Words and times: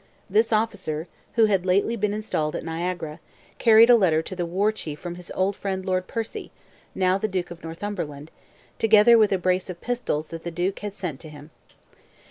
This 0.27 0.51
officer, 0.51 1.07
who 1.33 1.45
had 1.45 1.63
lately 1.63 1.95
been 1.95 2.11
installed 2.11 2.55
at 2.55 2.63
Niagara, 2.65 3.19
carried 3.59 3.91
a 3.91 3.95
letter 3.95 4.23
to 4.23 4.35
the 4.35 4.47
War 4.47 4.71
Chief 4.71 4.99
from 4.99 5.13
his 5.13 5.31
old 5.35 5.55
friend 5.55 5.85
Lord 5.85 6.07
Percy, 6.07 6.49
now 6.95 7.19
the 7.19 7.27
Duke 7.27 7.51
of 7.51 7.63
Northumberland, 7.63 8.31
together 8.79 9.15
with 9.15 9.31
a 9.31 9.37
brace 9.37 9.69
of 9.69 9.79
pistols 9.79 10.29
that 10.29 10.41
the 10.43 10.49
duke 10.49 10.79
had 10.79 10.95
sent 10.95 11.19
to 11.19 11.29
him. 11.29 11.51